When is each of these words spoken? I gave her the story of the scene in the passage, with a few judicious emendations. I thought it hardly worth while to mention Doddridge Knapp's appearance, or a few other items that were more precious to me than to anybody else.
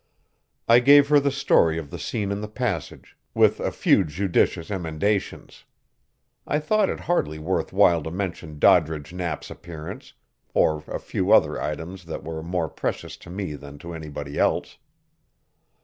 I 0.67 0.79
gave 0.79 1.09
her 1.09 1.19
the 1.19 1.29
story 1.29 1.77
of 1.77 1.91
the 1.91 1.99
scene 1.99 2.31
in 2.31 2.41
the 2.41 2.47
passage, 2.47 3.15
with 3.35 3.59
a 3.59 3.69
few 3.69 4.03
judicious 4.03 4.71
emendations. 4.71 5.63
I 6.47 6.57
thought 6.57 6.89
it 6.89 7.01
hardly 7.01 7.37
worth 7.37 7.71
while 7.71 8.01
to 8.01 8.09
mention 8.09 8.57
Doddridge 8.57 9.13
Knapp's 9.13 9.51
appearance, 9.51 10.13
or 10.55 10.79
a 10.87 10.99
few 10.99 11.31
other 11.31 11.61
items 11.61 12.05
that 12.05 12.23
were 12.23 12.41
more 12.41 12.67
precious 12.67 13.15
to 13.17 13.29
me 13.29 13.53
than 13.53 13.77
to 13.77 13.93
anybody 13.93 14.39
else. 14.39 14.79